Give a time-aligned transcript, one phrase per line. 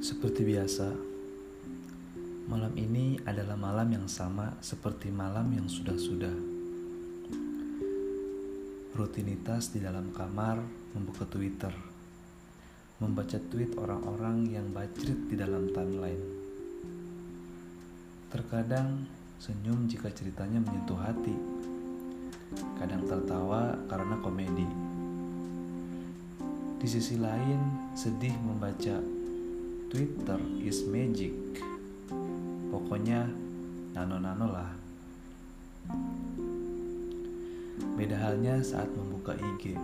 [0.00, 0.96] Seperti biasa,
[2.48, 6.32] malam ini adalah malam yang sama seperti malam yang sudah-sudah.
[8.96, 10.56] Rutinitas di dalam kamar
[10.96, 11.68] membuka Twitter,
[12.96, 16.24] membaca tweet orang-orang yang bacrit di dalam timeline.
[18.32, 19.04] Terkadang
[19.36, 21.36] senyum jika ceritanya menyentuh hati,
[22.80, 24.64] kadang tertawa karena komedi.
[26.80, 29.19] Di sisi lain, sedih membaca
[29.90, 31.34] Twitter is magic.
[32.70, 33.26] Pokoknya
[33.90, 34.70] nano-nano lah.
[37.98, 39.74] Beda halnya saat membuka IG.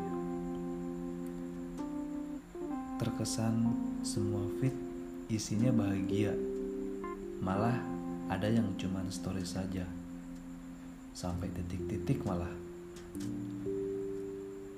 [3.02, 3.74] Terkesan
[4.06, 4.78] semua feed
[5.26, 6.38] isinya bahagia.
[7.42, 7.74] Malah
[8.30, 9.90] ada yang cuman story saja.
[11.18, 12.54] Sampai titik-titik malah.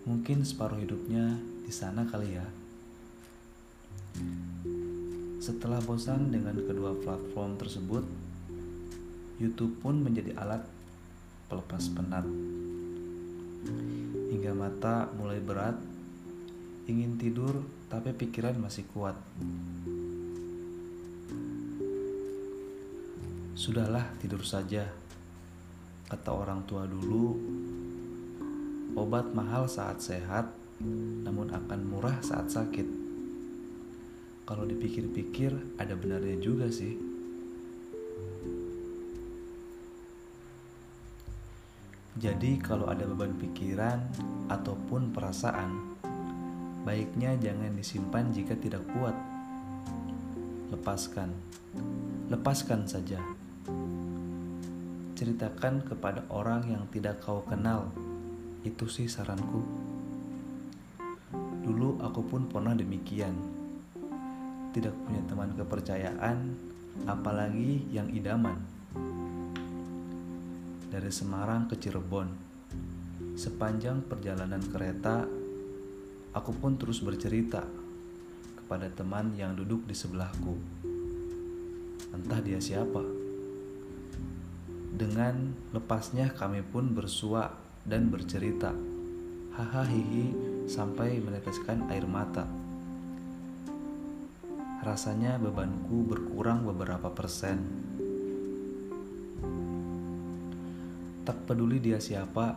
[0.09, 1.37] Mungkin separuh hidupnya
[1.69, 2.49] di sana kali ya.
[5.49, 8.05] Setelah bosan dengan kedua platform tersebut,
[9.41, 10.61] YouTube pun menjadi alat
[11.49, 12.29] pelepas penat.
[14.29, 15.81] Hingga mata mulai berat,
[16.85, 19.17] ingin tidur tapi pikiran masih kuat.
[23.57, 24.85] Sudahlah tidur saja,
[26.13, 27.41] kata orang tua dulu.
[29.01, 30.53] Obat mahal saat sehat,
[31.25, 33.08] namun akan murah saat sakit
[34.49, 36.97] kalau dipikir-pikir ada benarnya juga sih.
[42.17, 44.01] Jadi kalau ada beban pikiran
[44.49, 46.01] ataupun perasaan,
[46.89, 49.13] baiknya jangan disimpan jika tidak kuat.
[50.73, 51.29] Lepaskan.
[52.33, 53.21] Lepaskan saja.
[55.13, 57.93] Ceritakan kepada orang yang tidak kau kenal.
[58.65, 59.61] Itu sih saranku.
[61.69, 63.58] Dulu aku pun pernah demikian
[64.79, 66.55] tidak punya teman kepercayaan,
[67.11, 68.63] apalagi yang idaman.
[70.87, 72.31] Dari Semarang ke Cirebon,
[73.35, 75.27] sepanjang perjalanan kereta,
[76.31, 77.67] aku pun terus bercerita
[78.55, 80.55] kepada teman yang duduk di sebelahku.
[82.15, 83.03] Entah dia siapa.
[84.95, 87.51] Dengan lepasnya kami pun bersua
[87.83, 88.71] dan bercerita.
[89.59, 92.68] Hahaha sampai meneteskan air mata.
[94.79, 97.59] Rasanya bebanku berkurang beberapa persen.
[101.27, 102.55] Tak peduli dia siapa,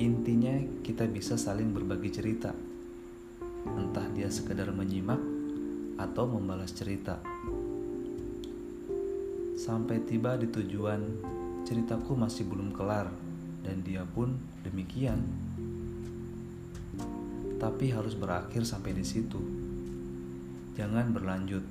[0.00, 2.48] intinya kita bisa saling berbagi cerita.
[3.76, 5.20] Entah dia sekedar menyimak
[6.00, 7.20] atau membalas cerita.
[9.60, 11.04] Sampai tiba di tujuan,
[11.68, 13.12] ceritaku masih belum kelar
[13.60, 14.32] dan dia pun
[14.64, 15.20] demikian.
[17.60, 19.63] Tapi harus berakhir sampai di situ
[20.74, 21.62] jangan berlanjut.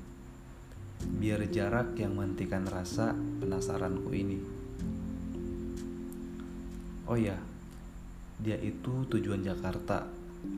[1.03, 4.39] Biar jarak yang menghentikan rasa penasaranku ini.
[7.03, 7.35] Oh ya,
[8.39, 10.07] dia itu tujuan Jakarta,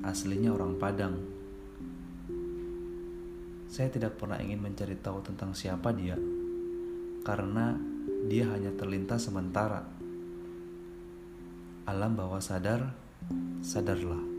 [0.05, 1.17] aslinya orang Padang.
[3.65, 6.15] Saya tidak pernah ingin mencari tahu tentang siapa dia,
[7.25, 7.73] karena
[8.29, 9.81] dia hanya terlintas sementara.
[11.89, 12.93] Alam bawah sadar,
[13.65, 14.34] sadarlah.